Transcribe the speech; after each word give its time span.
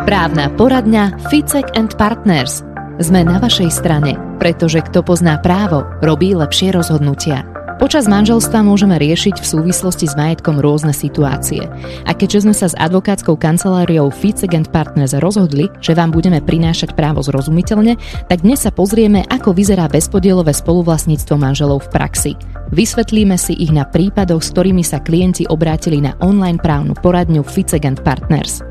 Právna 0.00 0.48
poradňa 0.56 1.28
Ficek 1.28 1.76
and 1.76 1.92
Partners. 2.00 2.64
Sme 3.04 3.20
na 3.20 3.36
vašej 3.36 3.68
strane, 3.68 4.16
pretože 4.40 4.80
kto 4.80 5.04
pozná 5.04 5.36
právo, 5.36 5.84
robí 6.00 6.32
lepšie 6.32 6.72
rozhodnutia. 6.72 7.44
Počas 7.76 8.08
manželstva 8.08 8.64
môžeme 8.64 8.96
riešiť 8.96 9.40
v 9.40 9.50
súvislosti 9.56 10.08
s 10.08 10.16
majetkom 10.16 10.56
rôzne 10.56 10.96
situácie. 10.96 11.68
A 12.08 12.16
keďže 12.16 12.48
sme 12.48 12.56
sa 12.56 12.72
s 12.72 12.78
advokátskou 12.80 13.36
kanceláriou 13.36 14.08
Ficek 14.08 14.56
and 14.56 14.72
Partners 14.72 15.12
rozhodli, 15.20 15.68
že 15.84 15.92
vám 15.92 16.16
budeme 16.16 16.40
prinášať 16.40 16.96
právo 16.96 17.20
zrozumiteľne, 17.20 18.00
tak 18.28 18.40
dnes 18.40 18.64
sa 18.64 18.72
pozrieme, 18.72 19.28
ako 19.28 19.52
vyzerá 19.52 19.84
bezpodielové 19.88 20.56
spoluvlastníctvo 20.56 21.36
manželov 21.36 21.88
v 21.88 21.92
praxi. 21.92 22.32
Vysvetlíme 22.72 23.36
si 23.36 23.52
ich 23.52 23.72
na 23.72 23.84
prípadoch, 23.84 24.40
s 24.40 24.52
ktorými 24.56 24.80
sa 24.80 25.00
klienti 25.04 25.44
obrátili 25.44 26.00
na 26.00 26.16
online 26.24 26.56
právnu 26.56 26.96
poradňu 26.96 27.44
Ficek 27.44 27.84
and 27.84 28.00
Partners. 28.00 28.64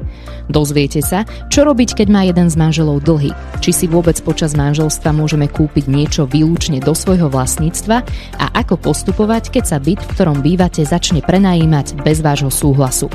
Dozviete 0.49 1.05
sa, 1.05 1.29
čo 1.53 1.61
robiť, 1.61 1.93
keď 1.93 2.07
má 2.09 2.25
jeden 2.25 2.49
z 2.49 2.57
manželov 2.57 3.05
dlhy, 3.05 3.29
či 3.61 3.69
si 3.69 3.85
vôbec 3.85 4.17
počas 4.25 4.57
manželstva 4.57 5.13
môžeme 5.13 5.45
kúpiť 5.45 5.85
niečo 5.85 6.25
výlučne 6.25 6.81
do 6.81 6.97
svojho 6.97 7.29
vlastníctva 7.29 8.01
a 8.41 8.45
ako 8.57 8.81
postupovať, 8.81 9.53
keď 9.53 9.63
sa 9.69 9.77
byt, 9.77 10.01
v 10.01 10.11
ktorom 10.17 10.41
bývate, 10.41 10.81
začne 10.81 11.21
prenajímať 11.21 12.01
bez 12.01 12.25
vášho 12.25 12.49
súhlasu. 12.49 13.13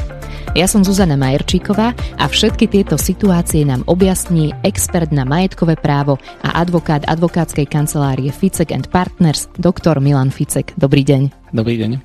Ja 0.54 0.70
som 0.70 0.86
Zuzana 0.86 1.18
Majerčíková 1.18 1.98
a 2.14 2.24
všetky 2.30 2.70
tieto 2.70 2.94
situácie 2.94 3.66
nám 3.66 3.82
objasní 3.90 4.54
expert 4.62 5.10
na 5.10 5.26
majetkové 5.26 5.74
právo 5.74 6.22
a 6.46 6.62
advokát 6.62 7.02
advokátskej 7.10 7.66
kancelárie 7.66 8.30
Ficek 8.30 8.70
and 8.70 8.86
Partners, 8.94 9.50
doktor 9.58 9.98
Milan 9.98 10.30
Ficek. 10.30 10.70
Dobrý 10.78 11.02
deň. 11.02 11.50
Dobrý 11.50 11.74
deň. 11.82 11.98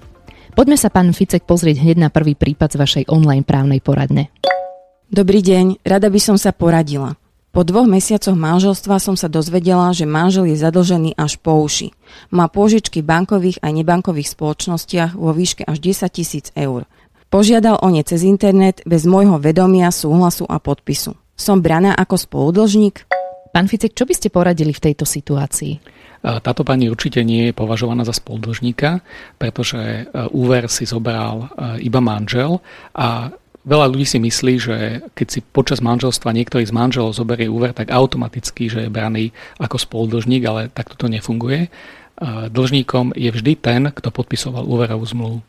Poďme 0.57 0.81
sa, 0.81 0.89
pán 0.89 1.13
Ficek, 1.13 1.45
pozrieť 1.45 1.85
hneď 1.85 1.97
na 2.01 2.09
prvý 2.09 2.33
prípad 2.33 2.73
z 2.73 2.79
vašej 2.81 3.03
online 3.13 3.45
právnej 3.45 3.85
poradne. 3.85 4.33
Dobrý 5.09 5.41
deň, 5.41 5.81
rada 5.81 6.05
by 6.05 6.21
som 6.21 6.37
sa 6.37 6.53
poradila. 6.53 7.17
Po 7.49 7.65
dvoch 7.65 7.89
mesiacoch 7.89 8.37
manželstva 8.37 9.01
som 9.01 9.17
sa 9.17 9.25
dozvedela, 9.25 9.89
že 9.89 10.05
manžel 10.05 10.53
je 10.53 10.61
zadlžený 10.61 11.17
až 11.17 11.41
po 11.41 11.57
uši. 11.65 11.97
Má 12.29 12.45
pôžičky 12.45 13.01
v 13.01 13.09
bankových 13.09 13.57
a 13.65 13.73
nebankových 13.73 14.37
spoločnostiach 14.37 15.17
vo 15.17 15.33
výške 15.33 15.65
až 15.65 15.81
10 15.81 16.13
tisíc 16.13 16.53
eur. 16.53 16.85
Požiadal 17.33 17.81
o 17.81 17.89
ne 17.89 18.05
cez 18.05 18.21
internet 18.21 18.85
bez 18.85 19.09
môjho 19.09 19.41
vedomia, 19.41 19.89
súhlasu 19.89 20.45
a 20.45 20.61
podpisu. 20.61 21.17
Som 21.33 21.65
braná 21.65 21.97
ako 21.97 22.13
spoludlžník? 22.13 23.09
Pán 23.49 23.65
Ficek, 23.65 23.97
čo 23.97 24.05
by 24.05 24.13
ste 24.13 24.29
poradili 24.29 24.77
v 24.77 24.93
tejto 24.93 25.09
situácii? 25.09 25.81
Táto 26.21 26.61
pani 26.61 26.85
určite 26.85 27.25
nie 27.25 27.49
je 27.49 27.57
považovaná 27.57 28.05
za 28.05 28.13
spoludlžníka, 28.13 29.01
pretože 29.41 29.79
e, 29.81 30.03
úver 30.37 30.69
si 30.69 30.85
zobral 30.85 31.49
e, 31.49 31.87
iba 31.87 31.97
manžel 31.97 32.61
a 32.93 33.33
Veľa 33.69 33.85
ľudí 33.85 34.09
si 34.09 34.17
myslí, 34.17 34.53
že 34.57 34.75
keď 35.13 35.27
si 35.29 35.39
počas 35.45 35.77
manželstva 35.77 36.33
niektorý 36.33 36.65
z 36.65 36.73
manželov 36.73 37.13
zoberie 37.13 37.45
úver, 37.45 37.69
tak 37.69 37.93
automaticky, 37.93 38.65
že 38.65 38.89
je 38.89 38.89
braný 38.89 39.29
ako 39.61 39.77
spoludlžník, 39.77 40.41
ale 40.49 40.73
takto 40.73 40.97
to 40.97 41.05
nefunguje. 41.05 41.69
Dlžníkom 42.49 43.13
je 43.13 43.29
vždy 43.29 43.53
ten, 43.61 43.93
kto 43.93 44.09
podpisoval 44.09 44.65
úverovú 44.65 45.05
zmluvu. 45.05 45.39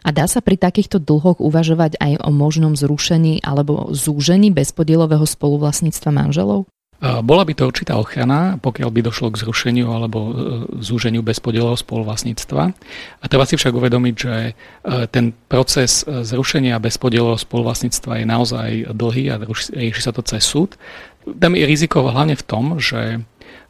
A 0.00 0.08
dá 0.14 0.24
sa 0.24 0.40
pri 0.40 0.56
takýchto 0.56 0.96
dlhoch 0.96 1.44
uvažovať 1.44 2.00
aj 2.00 2.24
o 2.24 2.30
možnom 2.32 2.72
zrušení 2.72 3.44
alebo 3.44 3.92
zúžení 3.92 4.48
bezpodielového 4.48 5.28
spoluvlastníctva 5.28 6.08
manželov? 6.08 6.64
Bola 6.98 7.46
by 7.46 7.54
to 7.54 7.70
určitá 7.70 7.94
ochrana, 7.94 8.58
pokiaľ 8.58 8.90
by 8.90 9.00
došlo 9.06 9.30
k 9.30 9.46
zrušeniu 9.46 9.86
alebo 9.86 10.18
e, 10.18 10.30
zúženiu 10.82 11.22
bezpodielového 11.22 11.78
spoluvlastníctva. 11.78 12.62
A 13.22 13.24
treba 13.30 13.46
si 13.46 13.54
však 13.54 13.70
uvedomiť, 13.70 14.14
že 14.18 14.34
e, 14.50 14.52
ten 15.06 15.30
proces 15.46 16.02
e, 16.02 16.26
zrušenia 16.26 16.74
bezpodielového 16.82 17.38
spoluvlastníctva 17.38 18.18
je 18.18 18.26
naozaj 18.26 18.68
dlhý 18.90 19.30
a 19.30 19.38
rieši 19.78 20.02
sa 20.02 20.10
to 20.10 20.26
cez 20.26 20.42
súd. 20.42 20.74
Tam 21.22 21.54
je 21.54 21.70
riziko 21.70 22.02
hlavne 22.02 22.34
v 22.34 22.42
tom, 22.42 22.82
že 22.82 23.22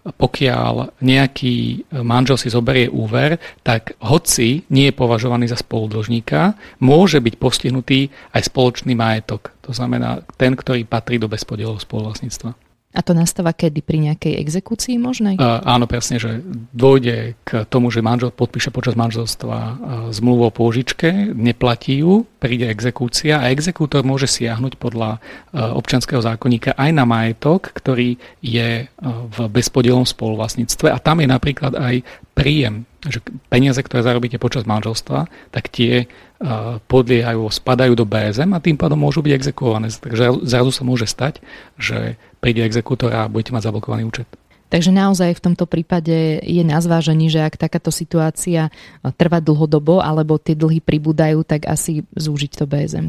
pokiaľ 0.09 0.97
nejaký 1.05 1.85
manžel 2.01 2.41
si 2.41 2.49
zoberie 2.49 2.89
úver, 2.89 3.37
tak 3.61 3.93
hoci 4.01 4.65
nie 4.73 4.89
je 4.89 4.97
považovaný 4.97 5.53
za 5.53 5.61
spoludlžníka, 5.61 6.57
môže 6.81 7.21
byť 7.21 7.35
postihnutý 7.37 8.09
aj 8.33 8.49
spoločný 8.49 8.97
majetok. 8.97 9.53
To 9.69 9.77
znamená 9.77 10.25
ten, 10.41 10.57
ktorý 10.57 10.89
patrí 10.89 11.21
do 11.21 11.29
bezpodielového 11.29 11.85
spoluvlastníctva. 11.85 12.68
A 12.97 13.05
to 13.05 13.13
nastáva 13.13 13.53
kedy? 13.53 13.85
Pri 13.85 14.01
nejakej 14.01 14.41
exekúcii 14.41 14.97
možnej? 14.97 15.37
Uh, 15.37 15.61
áno, 15.61 15.85
presne, 15.85 16.17
že 16.17 16.41
dôjde 16.73 17.37
k 17.45 17.69
tomu, 17.69 17.93
že 17.93 18.01
manžel 18.01 18.33
podpíše 18.33 18.73
počas 18.73 18.97
manželstva 18.97 19.59
uh, 19.61 19.77
zmluvu 20.09 20.49
o 20.49 20.55
pôžičke, 20.55 21.37
neplatí 21.37 22.01
ju, 22.01 22.25
príde 22.41 22.65
exekúcia 22.65 23.45
a 23.45 23.53
exekútor 23.53 24.09
môže 24.09 24.25
siahnuť 24.25 24.81
podľa 24.81 25.21
uh, 25.21 25.77
občanského 25.77 26.25
zákonníka 26.25 26.73
aj 26.81 26.91
na 26.97 27.05
majetok, 27.05 27.77
ktorý 27.77 28.17
je 28.41 28.89
uh, 28.89 29.29
v 29.37 29.37
bezpodielom 29.53 30.09
spoluvlastníctve 30.09 30.89
a 30.89 30.97
tam 30.97 31.21
je 31.21 31.29
napríklad 31.29 31.77
aj 31.77 32.01
príjem 32.33 32.88
že 33.07 33.23
peniaze, 33.47 33.79
ktoré 33.79 34.03
zarobíte 34.03 34.43
počas 34.43 34.67
manželstva, 34.67 35.31
tak 35.55 35.71
tie 35.71 36.11
uh, 36.11 36.83
podliehajú, 36.91 37.47
spadajú 37.47 37.95
do 37.95 38.03
BSM 38.03 38.51
a 38.51 38.63
tým 38.63 38.75
pádom 38.75 38.99
môžu 38.99 39.23
byť 39.23 39.33
exekuované. 39.39 39.87
Takže 39.95 40.43
zrazu 40.43 40.71
sa 40.75 40.83
môže 40.83 41.07
stať, 41.07 41.39
že 41.79 42.19
príde 42.43 42.67
exekútor 42.67 43.15
a 43.15 43.31
budete 43.31 43.55
mať 43.55 43.71
zablokovaný 43.71 44.03
účet. 44.03 44.27
Takže 44.69 44.93
naozaj 44.93 45.39
v 45.39 45.45
tomto 45.49 45.65
prípade 45.65 46.45
je 46.45 46.61
na 46.61 46.77
zvážení, 46.77 47.33
že 47.33 47.41
ak 47.41 47.57
takáto 47.57 47.89
situácia 47.89 48.69
trvá 49.17 49.41
dlhodobo 49.41 50.05
alebo 50.05 50.37
tie 50.37 50.53
dlhy 50.53 50.85
pribúdajú, 50.85 51.41
tak 51.41 51.65
asi 51.65 52.05
zúžiť 52.13 52.53
to 52.53 52.65
BSM. 52.69 53.09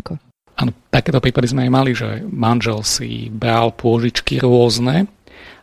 Áno, 0.56 0.71
takéto 0.88 1.19
prípady 1.19 1.51
sme 1.51 1.67
aj 1.67 1.71
mali, 1.71 1.91
že 1.91 2.23
manžel 2.31 2.79
si 2.88 3.27
bral 3.27 3.75
pôžičky 3.75 4.39
rôzne 4.39 5.11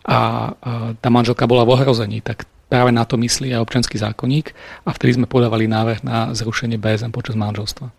a 0.05 0.53
tá 1.01 1.09
manželka 1.09 1.49
bola 1.49 1.65
v 1.65 1.81
ohrození, 1.81 2.21
tak 2.21 2.45
práve 2.67 2.91
na 2.91 3.07
to 3.07 3.17
myslí 3.19 3.55
aj 3.55 3.63
občanský 3.63 3.97
zákonník 3.99 4.53
a 4.87 4.91
vtedy 4.95 5.19
sme 5.23 5.31
podávali 5.31 5.71
návrh 5.71 6.03
na 6.03 6.31
zrušenie 6.35 6.79
BSM 6.79 7.15
počas 7.15 7.39
manželstva. 7.39 7.91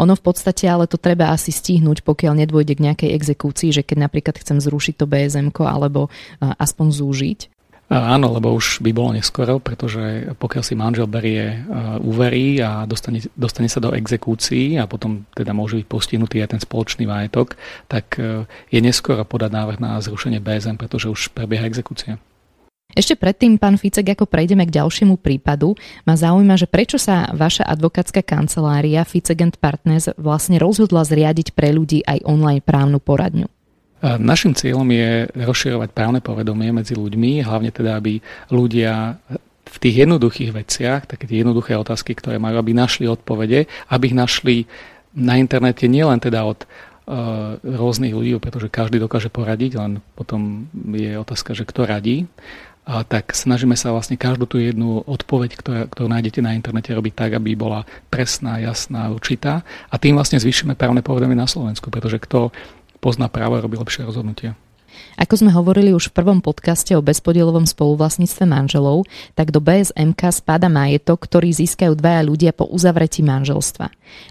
Ono 0.00 0.14
v 0.16 0.22
podstate 0.24 0.66
ale 0.66 0.88
to 0.88 0.96
treba 0.96 1.30
asi 1.30 1.52
stihnúť, 1.52 2.02
pokiaľ 2.02 2.42
nedôjde 2.42 2.74
k 2.74 2.84
nejakej 2.90 3.10
exekúcii, 3.12 3.70
že 3.70 3.82
keď 3.84 4.08
napríklad 4.08 4.36
chcem 4.40 4.58
zrušiť 4.58 4.94
to 4.98 5.06
BSM 5.06 5.52
alebo 5.62 6.08
aspoň 6.40 6.86
zúžiť. 6.96 7.40
Áno, 7.86 8.34
lebo 8.34 8.50
už 8.50 8.82
by 8.82 8.90
bolo 8.90 9.14
neskoro, 9.14 9.62
pretože 9.62 10.34
pokiaľ 10.42 10.62
si 10.66 10.74
manžel 10.74 11.06
berie 11.06 11.62
úvery 12.02 12.58
a 12.58 12.82
dostane, 12.82 13.22
dostane 13.38 13.70
sa 13.70 13.78
do 13.78 13.94
exekúcií 13.94 14.74
a 14.74 14.90
potom 14.90 15.22
teda 15.38 15.54
môže 15.54 15.78
byť 15.78 15.86
postihnutý 15.86 16.42
aj 16.42 16.58
ten 16.58 16.60
spoločný 16.60 17.06
majetok, 17.06 17.54
tak 17.86 18.18
e, 18.18 18.42
je 18.74 18.80
neskoro 18.82 19.22
podať 19.22 19.54
návrh 19.54 19.78
na 19.78 20.02
zrušenie 20.02 20.42
BSM, 20.42 20.82
pretože 20.82 21.06
už 21.06 21.30
prebieha 21.30 21.62
exekúcia. 21.62 22.18
Ešte 22.96 23.12
predtým, 23.12 23.60
pán 23.60 23.76
Ficek, 23.76 24.16
ako 24.16 24.24
prejdeme 24.24 24.64
k 24.64 24.80
ďalšiemu 24.80 25.20
prípadu, 25.20 25.76
ma 26.08 26.16
zaujíma, 26.16 26.56
že 26.56 26.64
prečo 26.64 26.96
sa 26.96 27.28
vaša 27.28 27.68
advokátska 27.68 28.24
kancelária 28.24 29.04
Ficek 29.04 29.36
Partners 29.60 30.16
vlastne 30.16 30.56
rozhodla 30.56 31.04
zriadiť 31.04 31.52
pre 31.52 31.76
ľudí 31.76 32.00
aj 32.08 32.24
online 32.24 32.64
právnu 32.64 32.96
poradňu. 32.96 33.52
Našim 34.00 34.56
cieľom 34.56 34.88
je 34.88 35.28
rozširovať 35.28 35.92
právne 35.92 36.24
povedomie 36.24 36.72
medzi 36.72 36.96
ľuďmi, 36.96 37.44
hlavne 37.44 37.68
teda, 37.68 38.00
aby 38.00 38.16
ľudia 38.48 39.20
v 39.66 39.76
tých 39.76 40.08
jednoduchých 40.08 40.56
veciach, 40.56 41.00
také 41.04 41.28
tie 41.28 41.44
jednoduché 41.44 41.76
otázky, 41.76 42.16
ktoré 42.16 42.40
majú, 42.40 42.56
aby 42.56 42.72
našli 42.72 43.04
odpovede, 43.12 43.68
aby 43.92 44.04
ich 44.08 44.16
našli 44.16 44.56
na 45.12 45.36
internete 45.36 45.84
nielen 45.84 46.16
teda 46.16 46.48
od 46.48 46.64
rôznych 47.60 48.16
ľudí, 48.16 48.40
pretože 48.40 48.72
každý 48.72 48.98
dokáže 48.98 49.28
poradiť, 49.28 49.78
len 49.78 50.00
potom 50.16 50.66
je 50.74 51.12
otázka, 51.20 51.52
že 51.52 51.68
kto 51.68 51.84
radí 51.84 52.24
a 52.86 53.02
tak 53.02 53.34
snažíme 53.34 53.74
sa 53.74 53.90
vlastne 53.90 54.14
každú 54.14 54.46
tú 54.46 54.62
jednu 54.62 55.02
odpoveď, 55.02 55.50
ktorá, 55.58 55.80
ktorú 55.90 56.06
nájdete 56.06 56.38
na 56.38 56.54
internete, 56.54 56.94
robiť 56.94 57.18
tak, 57.18 57.30
aby 57.34 57.58
bola 57.58 57.82
presná, 58.14 58.62
jasná, 58.62 59.10
určitá. 59.10 59.66
A 59.90 59.98
tým 59.98 60.14
vlastne 60.14 60.38
zvýšime 60.38 60.78
právne 60.78 61.02
povedomie 61.02 61.34
na 61.34 61.50
Slovensku, 61.50 61.90
pretože 61.90 62.22
kto 62.22 62.54
pozná 63.02 63.26
právo, 63.26 63.58
robí 63.58 63.74
lepšie 63.74 64.06
rozhodnutie. 64.06 64.54
Ako 65.16 65.40
sme 65.40 65.50
hovorili 65.50 65.96
už 65.96 66.10
v 66.10 66.16
prvom 66.22 66.38
podcaste 66.44 66.92
o 66.92 67.04
bezpodielovom 67.04 67.64
spoluvlastníctve 67.64 68.44
manželov, 68.44 69.08
tak 69.32 69.50
do 69.50 69.62
BSMK 69.64 70.20
spada 70.30 70.68
majetok, 70.68 71.24
ktorý 71.24 71.52
získajú 71.52 71.96
dvaja 71.96 72.22
ľudia 72.26 72.52
po 72.52 72.68
uzavretí 72.68 73.24
manželstva. 73.24 73.86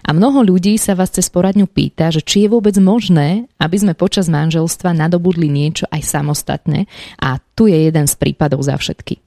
A 0.06 0.10
mnoho 0.14 0.46
ľudí 0.46 0.78
sa 0.78 0.96
vás 0.96 1.12
cez 1.12 1.26
poradňu 1.28 1.66
pýta, 1.68 2.08
že 2.14 2.24
či 2.24 2.46
je 2.46 2.52
vôbec 2.52 2.74
možné, 2.80 3.50
aby 3.58 3.76
sme 3.76 3.98
počas 3.98 4.30
manželstva 4.30 4.96
nadobudli 4.96 5.50
niečo 5.50 5.90
aj 5.90 6.02
samostatne 6.06 6.88
a 7.20 7.42
tu 7.58 7.66
je 7.66 7.76
jeden 7.76 8.06
z 8.08 8.14
prípadov 8.16 8.62
za 8.64 8.78
všetky. 8.78 9.20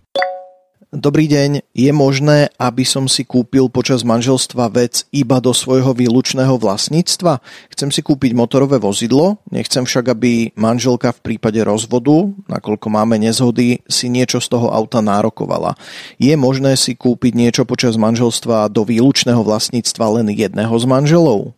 Dobrý 0.89 1.29
deň, 1.29 1.69
je 1.77 1.91
možné, 1.93 2.49
aby 2.57 2.81
som 2.81 3.05
si 3.05 3.21
kúpil 3.21 3.69
počas 3.69 4.01
manželstva 4.01 4.73
vec 4.73 5.05
iba 5.13 5.37
do 5.37 5.53
svojho 5.53 5.93
výlučného 5.93 6.57
vlastníctva? 6.57 7.45
Chcem 7.69 7.93
si 7.93 8.01
kúpiť 8.01 8.33
motorové 8.33 8.81
vozidlo, 8.81 9.37
nechcem 9.53 9.85
však, 9.85 10.17
aby 10.17 10.49
manželka 10.57 11.13
v 11.13 11.21
prípade 11.21 11.61
rozvodu, 11.61 12.33
nakoľko 12.49 12.89
máme 12.89 13.21
nezhody, 13.21 13.85
si 13.85 14.09
niečo 14.09 14.41
z 14.41 14.49
toho 14.49 14.73
auta 14.73 15.05
nárokovala. 15.05 15.77
Je 16.17 16.33
možné 16.33 16.73
si 16.73 16.97
kúpiť 16.97 17.37
niečo 17.37 17.69
počas 17.69 17.93
manželstva 17.93 18.73
do 18.73 18.81
výlučného 18.81 19.45
vlastníctva 19.45 20.17
len 20.17 20.33
jedného 20.33 20.73
z 20.73 20.85
manželov? 20.89 21.53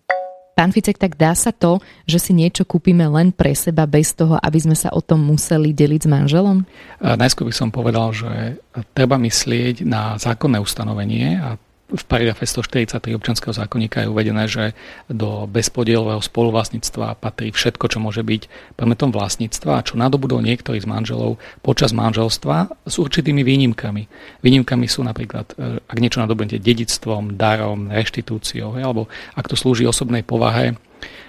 Pán 0.61 0.69
Ficek, 0.69 1.01
tak 1.01 1.17
dá 1.17 1.33
sa 1.33 1.49
to, 1.49 1.81
že 2.05 2.21
si 2.21 2.37
niečo 2.37 2.69
kúpime 2.69 3.09
len 3.09 3.33
pre 3.33 3.49
seba 3.57 3.89
bez 3.89 4.13
toho, 4.13 4.37
aby 4.37 4.61
sme 4.61 4.77
sa 4.77 4.93
o 4.93 5.01
tom 5.01 5.17
museli 5.17 5.73
deliť 5.73 6.05
s 6.05 6.11
manželom? 6.13 6.61
Najskôr 7.01 7.49
by 7.49 7.55
som 7.57 7.73
povedal, 7.73 8.13
že 8.13 8.61
treba 8.93 9.17
myslieť 9.17 9.81
na 9.81 10.21
zákonné 10.21 10.61
ustanovenie 10.61 11.41
a 11.41 11.57
v 11.91 12.03
paragrafe 12.07 12.47
143 12.47 13.11
občanského 13.19 13.51
zákonníka 13.51 14.03
je 14.03 14.11
uvedené, 14.11 14.47
že 14.47 14.71
do 15.11 15.43
bezpodielového 15.51 16.23
spoluvlastníctva 16.23 17.19
patrí 17.19 17.51
všetko, 17.51 17.85
čo 17.91 17.99
môže 17.99 18.23
byť 18.23 18.75
predmetom 18.79 19.11
vlastníctva 19.11 19.71
a 19.79 19.85
čo 19.85 19.99
nadobudol 19.99 20.39
niektorý 20.39 20.79
z 20.79 20.87
manželov 20.87 21.35
počas 21.59 21.91
manželstva 21.91 22.87
s 22.87 22.95
určitými 22.95 23.43
výnimkami. 23.43 24.07
Výnimkami 24.39 24.87
sú 24.87 25.03
napríklad, 25.03 25.51
e, 25.59 25.83
ak 25.83 25.97
niečo 25.99 26.23
nadobudnete 26.23 26.63
dedictvom, 26.63 27.35
darom, 27.35 27.91
reštitúciou, 27.91 28.79
alebo 28.79 29.11
ak 29.35 29.51
to 29.51 29.59
slúži 29.59 29.83
osobnej 29.83 30.23
povahe, 30.23 30.79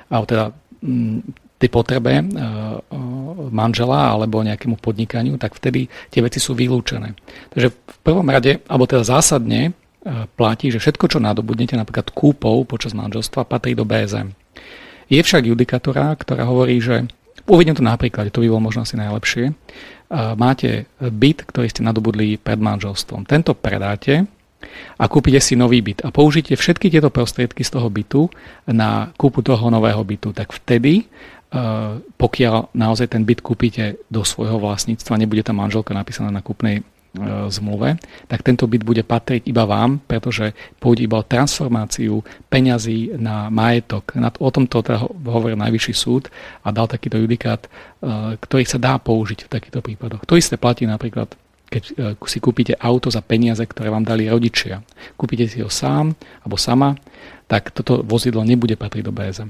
alebo 0.06 0.26
teda 0.30 0.44
tej 1.62 1.70
potrebe 1.70 2.10
e, 2.18 2.22
e, 2.22 2.26
manžela 3.54 4.14
alebo 4.14 4.42
nejakému 4.42 4.82
podnikaniu, 4.82 5.38
tak 5.38 5.54
vtedy 5.54 5.86
tie 6.10 6.22
veci 6.22 6.42
sú 6.42 6.58
vylúčené. 6.58 7.14
Takže 7.54 7.68
v 7.70 7.98
prvom 8.02 8.26
rade, 8.26 8.58
alebo 8.66 8.86
teda 8.86 9.06
zásadne, 9.06 9.70
platí, 10.34 10.75
že 10.75 10.82
všetko, 10.82 11.06
čo 11.06 11.19
nadobudnete 11.22 11.78
napríklad 11.78 12.10
kúpou 12.10 12.66
počas 12.66 12.90
manželstva, 12.90 13.46
patrí 13.46 13.78
do 13.78 13.87
BSM. 13.87 14.34
Je 15.06 15.22
však 15.22 15.46
judikatúra, 15.46 16.10
ktorá 16.19 16.43
hovorí, 16.43 16.82
že 16.82 17.06
uvidím 17.46 17.78
to 17.78 17.87
napríklad, 17.87 18.34
to 18.34 18.43
by 18.43 18.50
bolo 18.50 18.66
možno 18.66 18.82
asi 18.82 18.99
najlepšie, 18.99 19.54
máte 20.34 20.90
byt, 20.99 21.46
ktorý 21.46 21.66
ste 21.70 21.87
nadobudli 21.87 22.34
pred 22.34 22.58
manželstvom. 22.58 23.31
Tento 23.31 23.54
predáte 23.54 24.26
a 24.99 25.04
kúpite 25.06 25.38
si 25.38 25.54
nový 25.54 25.82
byt 25.82 26.02
a 26.02 26.10
použite 26.10 26.55
všetky 26.55 26.90
tieto 26.90 27.10
prostriedky 27.10 27.62
z 27.62 27.70
toho 27.70 27.87
bytu 27.87 28.26
na 28.70 29.10
kúpu 29.14 29.43
toho 29.43 29.70
nového 29.70 30.02
bytu, 30.02 30.34
tak 30.34 30.50
vtedy 30.50 31.06
pokiaľ 32.16 32.72
naozaj 32.72 33.12
ten 33.12 33.28
byt 33.28 33.44
kúpite 33.44 34.00
do 34.08 34.25
svojho 34.25 34.56
vlastníctva, 34.56 35.20
nebude 35.20 35.44
tam 35.44 35.60
manželka 35.60 35.93
napísaná 35.93 36.32
na 36.32 36.40
kúpnej 36.40 36.81
E, 36.81 37.01
zmluve, 37.52 38.00
tak 38.24 38.40
tento 38.40 38.64
byt 38.64 38.82
bude 38.88 39.04
patriť 39.04 39.44
iba 39.44 39.68
vám, 39.68 40.00
pretože 40.00 40.56
pôjde 40.80 41.04
iba 41.04 41.20
o 41.20 41.28
transformáciu 41.28 42.24
peňazí 42.48 43.12
na 43.20 43.52
majetok. 43.52 44.16
O 44.40 44.48
tomto 44.48 44.80
teda 44.80 45.04
hovoril 45.04 45.60
Najvyšší 45.60 45.92
súd 45.92 46.32
a 46.64 46.72
dal 46.72 46.88
takýto 46.88 47.20
judikát, 47.20 47.68
e, 47.68 47.68
ktorý 48.40 48.64
sa 48.64 48.80
dá 48.80 48.96
použiť 48.96 49.44
v 49.44 49.52
takýchto 49.52 49.84
prípadoch. 49.84 50.24
To 50.24 50.40
isté 50.40 50.56
platí 50.56 50.88
napríklad 50.88 51.36
keď 51.72 51.84
e, 51.88 51.92
si 52.28 52.36
kúpite 52.36 52.76
auto 52.76 53.08
za 53.08 53.24
peniaze, 53.24 53.64
ktoré 53.64 53.88
vám 53.88 54.04
dali 54.04 54.28
rodičia. 54.28 54.84
Kúpite 55.16 55.48
si 55.48 55.64
ho 55.64 55.72
sám 55.72 56.12
alebo 56.44 56.60
sama, 56.60 56.92
tak 57.48 57.72
toto 57.72 58.04
vozidlo 58.04 58.44
nebude 58.44 58.76
patriť 58.76 59.04
do 59.08 59.12
BSM. 59.12 59.48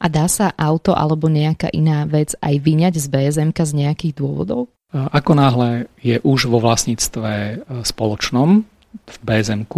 A 0.00 0.08
dá 0.08 0.24
sa 0.28 0.56
auto 0.56 0.96
alebo 0.96 1.28
nejaká 1.28 1.68
iná 1.72 2.08
vec 2.08 2.32
aj 2.40 2.56
vyňať 2.60 2.94
z 2.96 3.06
BSM 3.12 3.52
z 3.52 3.72
nejakých 3.76 4.16
dôvodov? 4.16 4.72
Ako 4.90 5.38
náhle 5.38 5.86
je 6.02 6.18
už 6.22 6.50
vo 6.50 6.58
vlastníctve 6.58 7.30
e, 7.30 7.54
spoločnom 7.86 8.66
v 8.90 9.16
bsm 9.22 9.70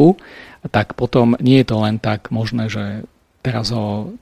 tak 0.72 0.96
potom 0.96 1.36
nie 1.36 1.60
je 1.60 1.68
to 1.68 1.76
len 1.84 2.00
tak 2.00 2.32
možné, 2.32 2.72
že 2.72 3.04
teraz 3.44 3.68
ho 3.74 4.14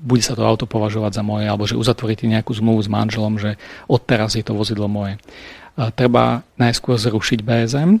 bude 0.00 0.24
sa 0.24 0.32
to 0.32 0.40
auto 0.40 0.64
považovať 0.64 1.20
za 1.20 1.22
moje, 1.24 1.44
alebo 1.44 1.68
že 1.68 1.76
uzatvoríte 1.76 2.24
nejakú 2.24 2.56
zmluvu 2.56 2.80
s 2.80 2.88
manželom, 2.88 3.36
že 3.36 3.60
odteraz 3.86 4.32
je 4.32 4.40
to 4.40 4.56
vozidlo 4.56 4.88
moje. 4.88 5.20
Treba 5.76 6.40
najskôr 6.56 6.96
zrušiť 6.96 7.44
BSM 7.44 8.00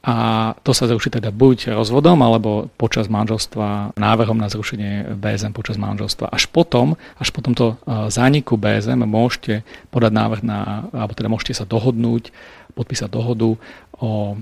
a 0.00 0.16
to 0.64 0.72
sa 0.72 0.88
zruší 0.88 1.12
teda 1.12 1.28
buď 1.28 1.76
rozvodom 1.76 2.16
alebo 2.24 2.72
počas 2.80 3.12
manželstva 3.12 4.00
návrhom 4.00 4.40
na 4.40 4.48
zrušenie 4.48 5.12
BSM 5.20 5.52
počas 5.52 5.76
manželstva. 5.76 6.32
Až 6.32 6.48
potom, 6.48 6.96
až 7.20 7.28
po 7.28 7.44
tomto 7.44 7.76
e, 7.84 8.08
zániku 8.08 8.56
BSM 8.56 9.04
môžete 9.04 9.60
podať 9.92 10.12
návrh 10.16 10.40
na, 10.40 10.88
alebo 10.96 11.12
teda 11.12 11.28
môžete 11.28 11.52
sa 11.52 11.68
dohodnúť, 11.68 12.32
podpísať 12.72 13.12
dohodu 13.12 13.60
o 14.00 14.10
e, 14.32 14.34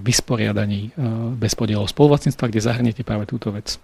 vysporiadaní 0.00 0.88
e, 0.88 0.90
bezpodielov 1.36 1.92
spoluvlastníctva, 1.92 2.48
kde 2.48 2.64
zahrniete 2.64 3.04
práve 3.04 3.28
túto 3.28 3.52
vec. 3.52 3.76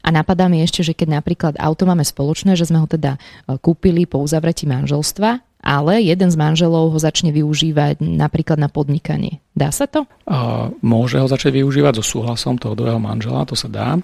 A 0.00 0.08
napadá 0.08 0.48
mi 0.48 0.64
ešte, 0.64 0.80
že 0.80 0.96
keď 0.96 1.20
napríklad 1.20 1.54
auto 1.60 1.84
máme 1.84 2.06
spoločné, 2.06 2.56
že 2.56 2.64
sme 2.64 2.80
ho 2.80 2.88
teda 2.88 3.20
kúpili 3.60 4.08
po 4.08 4.24
uzavretí 4.24 4.64
manželstva 4.64 5.42
ale 5.66 5.98
jeden 5.98 6.30
z 6.30 6.38
manželov 6.38 6.94
ho 6.94 6.98
začne 7.02 7.34
využívať 7.34 7.98
napríklad 7.98 8.62
na 8.62 8.70
podnikanie. 8.70 9.42
Dá 9.58 9.74
sa 9.74 9.90
to? 9.90 10.06
Môže 10.78 11.18
ho 11.18 11.26
začať 11.26 11.58
využívať 11.58 11.98
so 11.98 12.04
súhlasom 12.06 12.54
toho 12.54 12.78
druhého 12.78 13.02
manžela, 13.02 13.42
to 13.42 13.58
sa 13.58 13.66
dá. 13.66 13.98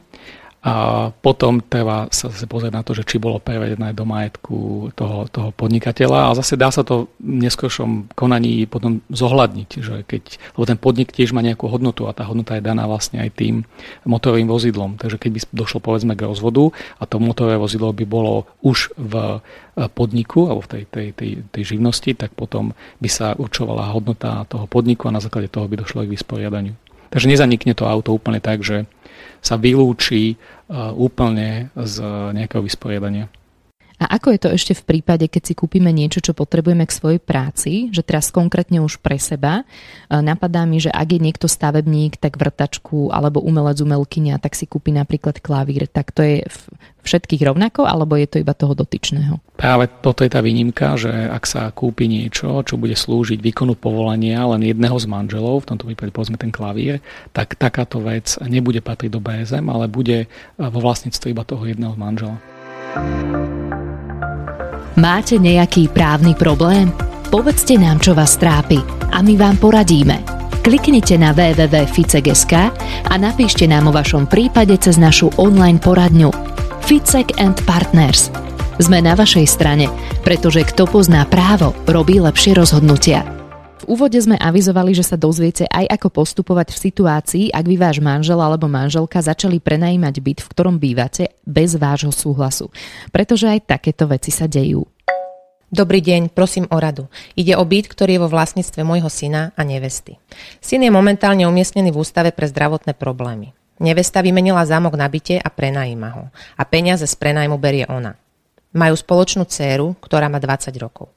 A 0.63 1.11
potom 1.11 1.59
treba 1.59 2.07
sa 2.15 2.31
pozrieť 2.31 2.71
na 2.71 2.87
to, 2.87 2.95
že 2.95 3.03
či 3.03 3.19
bolo 3.19 3.43
prevedené 3.43 3.91
do 3.99 4.07
majetku 4.07 4.95
toho, 4.95 5.27
toho 5.27 5.51
podnikateľa 5.51 6.31
a 6.31 6.39
zase 6.39 6.55
dá 6.55 6.71
sa 6.71 6.87
to 6.87 7.11
v 7.19 7.43
neskôršom 7.43 8.15
konaní 8.15 8.71
potom 8.71 9.03
zohľadniť, 9.11 9.71
že 9.83 10.07
keď, 10.07 10.39
lebo 10.55 10.63
ten 10.63 10.79
podnik 10.79 11.11
tiež 11.11 11.35
má 11.35 11.43
nejakú 11.43 11.67
hodnotu 11.67 12.07
a 12.07 12.15
tá 12.15 12.23
hodnota 12.31 12.55
je 12.55 12.63
daná 12.63 12.87
vlastne 12.87 13.19
aj 13.19 13.43
tým 13.43 13.67
motorovým 14.07 14.47
vozidlom. 14.47 15.03
Takže 15.03 15.19
keď 15.19 15.31
by 15.35 15.41
došlo 15.51 15.83
povedzme 15.83 16.15
k 16.15 16.31
rozvodu 16.31 16.71
a 17.03 17.11
to 17.11 17.19
motorové 17.19 17.59
vozidlo 17.59 17.91
by 17.91 18.07
bolo 18.07 18.47
už 18.63 18.95
v 18.95 19.43
podniku 19.99 20.47
alebo 20.47 20.63
v 20.63 20.71
tej, 20.79 20.83
tej, 20.87 21.09
tej, 21.11 21.31
tej 21.51 21.63
živnosti, 21.75 22.15
tak 22.15 22.39
potom 22.39 22.71
by 23.03 23.11
sa 23.11 23.35
určovala 23.35 23.91
hodnota 23.91 24.47
toho 24.47 24.71
podniku 24.71 25.11
a 25.11 25.17
na 25.17 25.19
základe 25.19 25.51
toho 25.51 25.67
by 25.67 25.75
došlo 25.83 26.07
k 26.07 26.15
vysporiadaniu. 26.15 26.79
Takže 27.13 27.29
nezanikne 27.29 27.77
to 27.77 27.85
auto 27.85 28.15
úplne 28.17 28.41
tak, 28.41 28.65
že 28.65 28.89
sa 29.41 29.59
vylúči 29.59 30.33
e, 30.33 30.37
úplne 30.95 31.69
z 31.77 32.01
nejakého 32.33 32.63
vysporiadania. 32.63 33.27
A 34.03 34.19
ako 34.19 34.35
je 34.35 34.41
to 34.43 34.49
ešte 34.51 34.75
v 34.75 34.83
prípade, 34.83 35.31
keď 35.31 35.43
si 35.47 35.55
kúpime 35.55 35.95
niečo, 35.95 36.19
čo 36.19 36.35
potrebujeme 36.35 36.83
k 36.83 36.91
svojej 36.91 37.21
práci, 37.23 37.87
že 37.95 38.03
teraz 38.03 38.35
konkrétne 38.35 38.83
už 38.83 38.99
pre 38.99 39.15
seba, 39.23 39.63
e, 39.63 40.19
napadá 40.19 40.67
mi, 40.67 40.83
že 40.83 40.91
ak 40.91 41.07
je 41.07 41.21
niekto 41.23 41.47
stavebník, 41.47 42.19
tak 42.19 42.35
vrtačku 42.35 43.15
alebo 43.15 43.39
umelec 43.39 43.79
umelkyňa, 43.79 44.43
tak 44.43 44.59
si 44.59 44.67
kúpi 44.67 44.91
napríklad 44.91 45.39
klavír, 45.39 45.87
tak 45.87 46.11
to 46.11 46.27
je 46.27 46.43
všetkých 47.07 47.47
rovnako, 47.47 47.87
alebo 47.87 48.19
je 48.19 48.27
to 48.27 48.43
iba 48.43 48.55
toho 48.59 48.75
dotyčného? 48.75 49.39
Práve 49.55 49.87
toto 50.03 50.27
je 50.27 50.35
tá 50.35 50.43
výnimka, 50.43 50.99
že 50.99 51.11
ak 51.11 51.45
sa 51.47 51.71
kúpi 51.71 52.11
niečo, 52.11 52.67
čo 52.67 52.75
bude 52.75 52.99
slúžiť 52.99 53.39
výkonu 53.39 53.79
povolania 53.79 54.43
len 54.51 54.67
jedného 54.67 54.99
z 54.99 55.07
manželov, 55.07 55.63
v 55.63 55.69
tomto 55.75 55.87
prípade 55.87 56.11
povedzme 56.11 56.43
ten 56.43 56.51
klavír, 56.51 56.99
tak 57.31 57.55
takáto 57.55 58.03
vec 58.03 58.35
nebude 58.43 58.83
patriť 58.83 59.11
do 59.15 59.23
BSM, 59.23 59.67
ale 59.71 59.87
bude 59.87 60.27
vo 60.59 60.79
vlastníctve 60.83 61.31
iba 61.31 61.47
toho 61.47 61.63
jedného 61.63 61.95
manžela. 61.95 62.43
Máte 64.93 65.41
nejaký 65.41 65.89
právny 65.89 66.37
problém? 66.37 66.93
Povedzte 67.33 67.81
nám, 67.81 67.97
čo 67.97 68.13
vás 68.13 68.37
trápi 68.37 68.77
a 69.09 69.25
my 69.25 69.41
vám 69.41 69.57
poradíme. 69.57 70.21
Kliknite 70.61 71.17
na 71.17 71.33
www.ficek.sk 71.33 72.55
a 73.09 73.15
napíšte 73.17 73.65
nám 73.65 73.89
o 73.89 73.97
vašom 73.97 74.29
prípade 74.29 74.77
cez 74.77 75.01
našu 75.01 75.33
online 75.41 75.81
poradňu 75.81 76.29
Ficek 76.85 77.41
and 77.41 77.57
Partners. 77.65 78.29
Sme 78.77 79.01
na 79.01 79.17
vašej 79.17 79.49
strane, 79.49 79.89
pretože 80.21 80.61
kto 80.61 80.85
pozná 80.85 81.25
právo, 81.25 81.73
robí 81.89 82.21
lepšie 82.21 82.53
rozhodnutia. 82.53 83.42
V 83.83 83.99
úvode 83.99 84.15
sme 84.15 84.39
avizovali, 84.39 84.95
že 84.95 85.03
sa 85.03 85.19
dozviete 85.19 85.67
aj 85.67 85.99
ako 85.99 86.23
postupovať 86.23 86.71
v 86.71 86.83
situácii, 86.87 87.45
ak 87.51 87.67
by 87.67 87.75
váš 87.75 87.99
manžel 87.99 88.39
alebo 88.39 88.71
manželka 88.71 89.19
začali 89.19 89.59
prenajímať 89.59 90.23
byt, 90.23 90.39
v 90.39 90.51
ktorom 90.55 90.79
bývate, 90.79 91.35
bez 91.43 91.75
vášho 91.75 92.15
súhlasu. 92.15 92.71
Pretože 93.11 93.51
aj 93.51 93.67
takéto 93.67 94.07
veci 94.07 94.31
sa 94.31 94.47
dejú. 94.47 94.87
Dobrý 95.67 95.99
deň, 95.99 96.31
prosím 96.31 96.71
o 96.71 96.79
radu. 96.79 97.11
Ide 97.35 97.59
o 97.59 97.65
byt, 97.67 97.91
ktorý 97.91 98.15
je 98.15 98.23
vo 98.23 98.31
vlastníctve 98.31 98.87
môjho 98.87 99.11
syna 99.11 99.51
a 99.59 99.67
nevesty. 99.67 100.15
Syn 100.63 100.87
je 100.87 100.95
momentálne 100.95 101.43
umiestnený 101.51 101.91
v 101.91 102.07
ústave 102.07 102.31
pre 102.31 102.47
zdravotné 102.47 102.95
problémy. 102.95 103.51
Nevesta 103.83 104.23
vymenila 104.23 104.63
zámok 104.63 104.95
na 104.95 105.11
byte 105.11 105.43
a 105.43 105.49
prenajíma 105.51 106.09
ho. 106.15 106.25
A 106.55 106.63
peniaze 106.63 107.03
z 107.03 107.19
prenajmu 107.19 107.59
berie 107.59 107.83
ona. 107.91 108.15
Majú 108.79 108.95
spoločnú 108.95 109.43
dceru, 109.43 109.99
ktorá 109.99 110.31
má 110.31 110.39
20 110.39 110.71
rokov. 110.79 111.11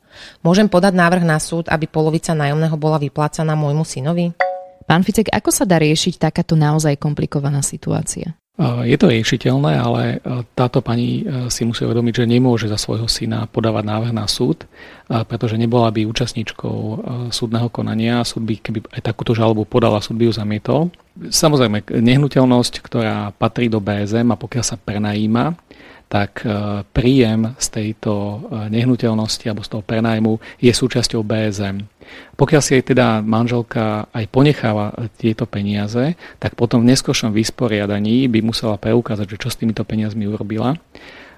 Môžem 0.44 0.70
podať 0.70 0.94
návrh 0.96 1.24
na 1.24 1.40
súd, 1.42 1.68
aby 1.72 1.88
polovica 1.90 2.36
nájomného 2.36 2.76
bola 2.76 3.00
vyplácaná 3.00 3.54
môjmu 3.54 3.84
synovi? 3.84 4.36
Pán 4.86 5.02
Ficek, 5.02 5.34
ako 5.34 5.50
sa 5.50 5.66
dá 5.66 5.82
riešiť 5.82 6.22
takáto 6.22 6.54
naozaj 6.54 7.02
komplikovaná 7.02 7.66
situácia? 7.66 8.38
Je 8.88 8.96
to 8.96 9.12
riešiteľné, 9.12 9.76
ale 9.76 10.24
táto 10.56 10.80
pani 10.80 11.28
si 11.52 11.68
musí 11.68 11.84
uvedomiť, 11.84 12.24
že 12.24 12.26
nemôže 12.30 12.72
za 12.72 12.80
svojho 12.80 13.04
syna 13.12 13.52
podávať 13.52 13.84
návrh 13.84 14.14
na 14.16 14.24
súd, 14.32 14.64
pretože 15.28 15.60
nebola 15.60 15.92
by 15.92 16.08
účastníčkou 16.08 16.78
súdneho 17.36 17.68
konania. 17.68 18.24
Súd 18.24 18.48
by, 18.48 18.56
keby 18.56 18.80
aj 18.96 19.12
takúto 19.12 19.36
žalobu 19.36 19.68
podala, 19.68 20.00
súd 20.00 20.16
by 20.16 20.32
ju 20.32 20.34
zamietol. 20.40 20.88
Samozrejme, 21.20 21.84
nehnuteľnosť, 22.00 22.80
ktorá 22.80 23.36
patrí 23.36 23.68
do 23.68 23.84
BSM 23.84 24.32
a 24.32 24.40
pokiaľ 24.40 24.64
sa 24.64 24.80
prenajíma, 24.80 25.52
tak 26.16 26.48
e, 26.48 26.88
príjem 26.96 27.60
z 27.60 27.68
tejto 27.76 28.14
e, 28.16 28.38
nehnuteľnosti 28.72 29.52
alebo 29.52 29.68
z 29.68 29.70
toho 29.76 29.84
prenajmu 29.84 30.40
je 30.64 30.72
súčasťou 30.72 31.28
BSM. 31.28 31.84
Pokiaľ 32.40 32.62
si 32.64 32.80
aj 32.80 32.96
teda 32.96 33.20
manželka 33.20 34.08
aj 34.16 34.26
ponecháva 34.32 34.96
tieto 35.20 35.44
peniaze, 35.44 36.16
tak 36.40 36.56
potom 36.56 36.88
v 36.88 36.96
neskôršom 36.96 37.36
vysporiadaní 37.36 38.32
by 38.32 38.40
musela 38.40 38.80
preukázať, 38.80 39.36
že 39.36 39.42
čo 39.44 39.52
s 39.52 39.60
týmito 39.60 39.84
peniazmi 39.84 40.24
urobila 40.24 40.80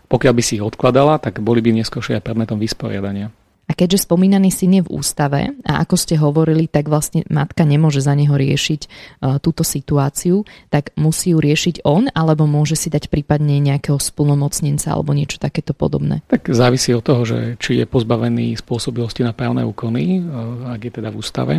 Pokiaľ 0.06 0.34
by 0.38 0.44
si 0.46 0.62
ich 0.62 0.64
odkladala, 0.64 1.18
tak 1.18 1.42
boli 1.42 1.58
by 1.66 1.82
neskôršie 1.82 2.22
aj 2.22 2.26
predmetom 2.30 2.62
vysporiadania. 2.62 3.34
A 3.68 3.76
keďže 3.76 4.08
spomínaný 4.08 4.48
syn 4.48 4.80
je 4.80 4.84
v 4.88 4.94
ústave 4.96 5.52
a 5.68 5.84
ako 5.84 5.96
ste 6.00 6.16
hovorili, 6.16 6.72
tak 6.72 6.88
vlastne 6.88 7.28
matka 7.28 7.68
nemôže 7.68 8.00
za 8.00 8.16
neho 8.16 8.32
riešiť 8.32 8.82
uh, 8.88 9.44
túto 9.44 9.68
situáciu, 9.68 10.48
tak 10.72 10.96
musí 10.96 11.36
ju 11.36 11.44
riešiť 11.44 11.84
on, 11.84 12.08
alebo 12.16 12.48
môže 12.48 12.80
si 12.80 12.88
dať 12.88 13.12
prípadne 13.12 13.60
nejakého 13.60 14.00
splnomocnenca 14.00 14.96
alebo 14.96 15.12
niečo 15.12 15.36
takéto 15.44 15.76
podobné? 15.76 16.24
Tak 16.32 16.48
závisí 16.48 16.96
od 16.96 17.04
toho, 17.04 17.28
že 17.28 17.60
či 17.60 17.84
je 17.84 17.86
pozbavený 17.86 18.56
spôsobilosti 18.56 19.28
na 19.28 19.36
právne 19.36 19.68
úkony, 19.68 20.24
uh, 20.24 20.72
ak 20.72 20.88
je 20.88 20.92
teda 21.04 21.12
v 21.12 21.20
ústave. 21.20 21.54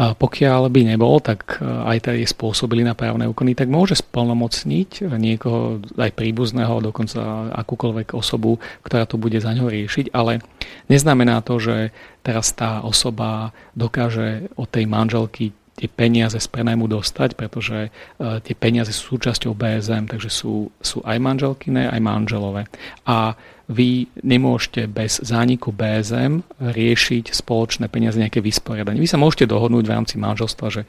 Pokiaľ 0.00 0.72
by 0.72 0.96
nebol, 0.96 1.20
tak 1.20 1.60
e, 1.60 1.68
aj 1.68 2.16
je 2.16 2.24
spôsobili 2.24 2.80
na 2.80 2.96
právne 2.96 3.28
úkony, 3.28 3.52
tak 3.52 3.68
môže 3.68 4.00
splnomocniť 4.00 5.12
niekoho, 5.20 5.84
aj 6.00 6.16
príbuzného, 6.16 6.80
dokonca 6.80 7.52
akúkoľvek 7.52 8.16
osobu, 8.16 8.56
ktorá 8.80 9.04
to 9.04 9.20
bude 9.20 9.36
za 9.36 9.52
ňo 9.52 9.68
riešiť, 9.68 10.16
ale 10.16 10.40
neznamená 10.88 11.44
to, 11.44 11.60
že 11.60 11.76
teraz 12.24 12.56
tá 12.56 12.80
osoba 12.80 13.52
dokáže 13.76 14.48
od 14.56 14.72
tej 14.72 14.88
manželky 14.88 15.52
tie 15.80 15.88
peniaze 15.88 16.36
z 16.36 16.48
prenajmu 16.52 16.84
dostať, 16.84 17.40
pretože 17.40 17.88
e, 17.88 17.90
tie 18.44 18.52
peniaze 18.52 18.92
sú 18.92 19.16
súčasťou 19.16 19.56
BSM, 19.56 20.12
takže 20.12 20.28
sú, 20.28 20.68
sú 20.84 21.00
aj 21.08 21.16
manželkyné, 21.16 21.88
aj 21.88 22.00
manželové. 22.04 22.68
A 23.08 23.32
vy 23.70 24.10
nemôžete 24.20 24.90
bez 24.90 25.22
zániku 25.22 25.72
BSM 25.72 26.42
riešiť 26.60 27.32
spoločné 27.32 27.86
peniaze, 27.86 28.18
nejaké 28.18 28.42
vysporiadanie. 28.42 28.98
Vy 29.00 29.08
sa 29.08 29.16
môžete 29.16 29.48
dohodnúť 29.48 29.84
v 29.86 29.94
rámci 29.94 30.14
manželstva, 30.20 30.66
že 30.68 30.82
e, 30.84 30.88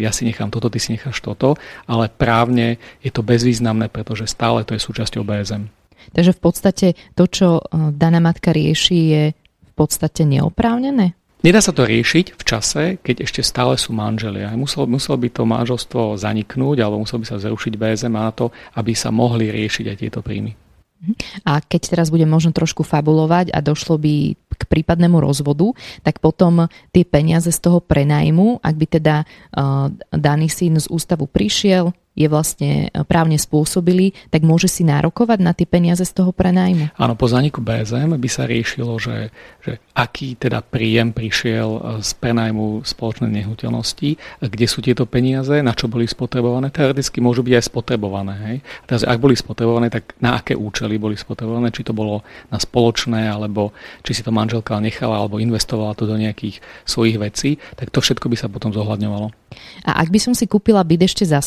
ja 0.00 0.14
si 0.14 0.24
nechám 0.24 0.48
toto, 0.48 0.72
ty 0.72 0.80
si 0.80 0.96
necháš 0.96 1.20
toto, 1.20 1.60
ale 1.84 2.08
právne 2.08 2.80
je 3.04 3.10
to 3.12 3.20
bezvýznamné, 3.20 3.92
pretože 3.92 4.30
stále 4.30 4.64
to 4.64 4.72
je 4.72 4.80
súčasťou 4.80 5.26
BSM. 5.26 5.68
Takže 6.16 6.32
v 6.32 6.40
podstate 6.40 6.86
to, 7.12 7.28
čo 7.28 7.48
e, 7.60 7.92
daná 7.92 8.24
matka 8.24 8.56
rieši, 8.56 8.98
je 9.12 9.24
v 9.68 9.72
podstate 9.76 10.24
neoprávnené? 10.24 11.18
Nedá 11.38 11.62
sa 11.62 11.70
to 11.70 11.86
riešiť 11.86 12.34
v 12.34 12.42
čase, 12.42 12.82
keď 12.98 13.22
ešte 13.22 13.46
stále 13.46 13.78
sú 13.78 13.94
manželia. 13.94 14.50
Muselo, 14.58 14.90
muselo 14.90 15.14
by 15.22 15.28
to 15.30 15.46
manželstvo 15.46 16.18
zaniknúť 16.18 16.82
alebo 16.82 16.98
muselo 16.98 17.22
by 17.22 17.30
sa 17.30 17.38
zrušiť 17.38 17.78
BSM 17.78 18.10
na 18.10 18.34
to, 18.34 18.50
aby 18.74 18.90
sa 18.98 19.14
mohli 19.14 19.46
riešiť 19.46 19.84
aj 19.86 19.96
tieto 20.02 20.18
príjmy. 20.18 20.58
A 21.46 21.62
keď 21.62 21.94
teraz 21.94 22.10
budem 22.10 22.26
možno 22.26 22.50
trošku 22.50 22.82
fabulovať 22.82 23.54
a 23.54 23.62
došlo 23.62 24.02
by 24.02 24.34
k 24.34 24.62
prípadnému 24.66 25.22
rozvodu, 25.22 25.70
tak 26.02 26.18
potom 26.18 26.66
tie 26.90 27.06
peniaze 27.06 27.54
z 27.54 27.60
toho 27.62 27.78
prenajmu, 27.78 28.58
ak 28.58 28.74
by 28.74 28.86
teda 28.98 29.22
uh, 29.22 29.94
daný 30.10 30.50
syn 30.50 30.74
z 30.82 30.90
ústavu 30.90 31.30
prišiel, 31.30 31.94
je 32.18 32.26
vlastne 32.26 32.90
e, 32.90 33.06
právne 33.06 33.38
spôsobili, 33.38 34.10
tak 34.34 34.42
môže 34.42 34.66
si 34.66 34.82
nárokovať 34.82 35.38
na 35.38 35.54
tie 35.54 35.70
peniaze 35.70 36.02
z 36.02 36.10
toho 36.10 36.34
prenajmu? 36.34 36.98
Áno, 36.98 37.14
po 37.14 37.30
zaniku 37.30 37.62
BSM 37.62 38.18
by 38.18 38.28
sa 38.28 38.50
riešilo, 38.50 38.98
že, 38.98 39.30
že 39.62 39.78
aký 39.94 40.34
teda 40.34 40.58
príjem 40.66 41.14
prišiel 41.14 41.68
e, 41.70 41.80
z 42.02 42.10
prenajmu 42.18 42.82
spoločnej 42.82 43.30
nehnuteľnosti, 43.30 44.10
kde 44.42 44.66
sú 44.66 44.82
tieto 44.82 45.06
peniaze, 45.06 45.62
na 45.62 45.70
čo 45.70 45.86
boli 45.86 46.10
spotrebované, 46.10 46.74
teoreticky 46.74 47.22
môžu 47.22 47.46
byť 47.46 47.54
aj 47.54 47.64
spotrebované. 47.70 48.34
Hej? 48.50 48.56
Teraz, 48.90 49.06
ak 49.06 49.22
boli 49.22 49.38
spotrebované, 49.38 49.86
tak 49.86 50.18
na 50.18 50.42
aké 50.42 50.58
účely 50.58 50.98
boli 50.98 51.14
spotrebované, 51.14 51.70
či 51.70 51.86
to 51.86 51.94
bolo 51.94 52.26
na 52.50 52.58
spoločné, 52.58 53.30
alebo 53.30 53.70
či 54.02 54.18
si 54.18 54.26
to 54.26 54.34
manželka 54.34 54.74
nechala, 54.82 55.22
alebo 55.22 55.38
investovala 55.38 55.94
to 55.94 56.10
do 56.10 56.18
nejakých 56.18 56.58
svojich 56.82 57.16
vecí, 57.22 57.62
tak 57.78 57.94
to 57.94 58.02
všetko 58.02 58.26
by 58.26 58.36
sa 58.36 58.50
potom 58.50 58.74
zohľadňovalo. 58.74 59.30
A 59.86 60.02
ak 60.02 60.08
by 60.10 60.18
som 60.20 60.34
si 60.34 60.44
kúpila 60.48 60.82
byt 60.82 61.08
ešte 61.08 61.24
za 61.24 61.40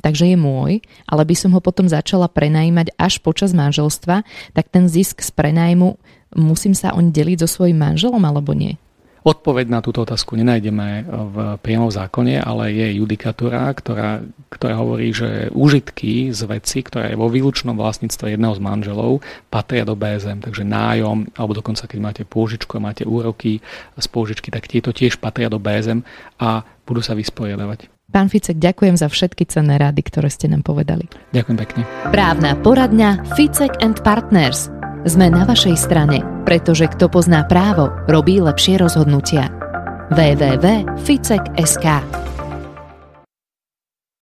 takže 0.00 0.30
je 0.30 0.38
môj, 0.38 0.80
ale 1.04 1.26
by 1.26 1.34
som 1.34 1.50
ho 1.52 1.60
potom 1.60 1.90
začala 1.90 2.30
prenajímať 2.30 2.94
až 2.96 3.20
počas 3.20 3.52
manželstva, 3.52 4.22
tak 4.54 4.70
ten 4.70 4.88
zisk 4.88 5.20
z 5.20 5.30
prenajmu 5.34 5.98
musím 6.38 6.72
sa 6.72 6.94
oň 6.94 7.10
deliť 7.10 7.44
so 7.44 7.48
svojím 7.50 7.82
manželom 7.82 8.22
alebo 8.22 8.54
nie? 8.54 8.78
Odpoveď 9.24 9.72
na 9.72 9.80
túto 9.80 10.04
otázku 10.04 10.36
nenájdeme 10.36 11.08
v 11.08 11.36
priamo 11.64 11.88
zákone, 11.88 12.44
ale 12.44 12.76
je 12.76 13.00
judikatúra, 13.00 13.72
ktorá, 13.72 14.20
ktorá 14.52 14.76
hovorí, 14.76 15.16
že 15.16 15.48
úžitky 15.48 16.28
z 16.28 16.44
veci, 16.44 16.84
ktorá 16.84 17.08
je 17.08 17.16
vo 17.16 17.32
výlučnom 17.32 17.72
vlastníctve 17.72 18.36
jedného 18.36 18.52
z 18.52 18.60
manželov, 18.60 19.24
patria 19.48 19.88
do 19.88 19.96
BSM. 19.96 20.44
Takže 20.44 20.68
nájom, 20.68 21.32
alebo 21.40 21.56
dokonca 21.56 21.88
keď 21.88 21.98
máte 22.04 22.22
pôžičku 22.28 22.76
a 22.76 22.84
máte 22.84 23.08
úroky 23.08 23.64
z 23.96 24.06
pôžičky, 24.12 24.52
tak 24.52 24.68
tieto 24.68 24.92
tiež 24.92 25.16
patria 25.16 25.48
do 25.48 25.56
BSM 25.56 26.04
a 26.36 26.60
budú 26.84 27.00
sa 27.00 27.16
vysporiadavať. 27.16 27.93
Pán 28.12 28.28
Ficek, 28.28 28.60
ďakujem 28.60 28.96
za 29.00 29.08
všetky 29.08 29.48
cenné 29.48 29.80
rady, 29.80 30.04
ktoré 30.04 30.28
ste 30.28 30.46
nám 30.50 30.62
povedali. 30.66 31.08
Ďakujem 31.32 31.58
pekne. 31.58 31.82
Právna 32.12 32.54
poradňa 32.60 33.34
Ficek 33.34 33.80
and 33.80 33.98
Partners. 34.04 34.70
Sme 35.04 35.28
na 35.28 35.44
vašej 35.44 35.76
strane, 35.76 36.24
pretože 36.48 36.88
kto 36.88 37.12
pozná 37.12 37.44
právo, 37.44 37.92
robí 38.08 38.40
lepšie 38.40 38.80
rozhodnutia. 38.80 39.52
www.ficek.sk 40.12 41.86